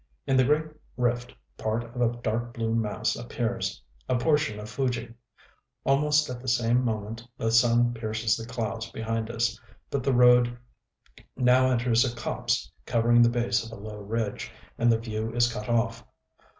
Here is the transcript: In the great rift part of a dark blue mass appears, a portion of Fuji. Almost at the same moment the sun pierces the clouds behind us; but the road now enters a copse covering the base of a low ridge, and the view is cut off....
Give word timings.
In 0.25 0.35
the 0.35 0.43
great 0.43 0.65
rift 0.97 1.31
part 1.59 1.83
of 1.83 2.01
a 2.01 2.17
dark 2.23 2.55
blue 2.55 2.73
mass 2.73 3.15
appears, 3.15 3.83
a 4.09 4.17
portion 4.17 4.59
of 4.59 4.67
Fuji. 4.67 5.13
Almost 5.83 6.27
at 6.27 6.41
the 6.41 6.47
same 6.47 6.83
moment 6.83 7.21
the 7.37 7.51
sun 7.51 7.93
pierces 7.93 8.35
the 8.35 8.47
clouds 8.51 8.89
behind 8.89 9.29
us; 9.29 9.59
but 9.91 10.01
the 10.01 10.11
road 10.11 10.57
now 11.37 11.69
enters 11.69 12.03
a 12.03 12.15
copse 12.15 12.71
covering 12.87 13.21
the 13.21 13.29
base 13.29 13.63
of 13.63 13.71
a 13.71 13.79
low 13.79 13.97
ridge, 13.97 14.51
and 14.75 14.91
the 14.91 14.97
view 14.97 15.31
is 15.35 15.53
cut 15.53 15.69
off.... 15.69 16.03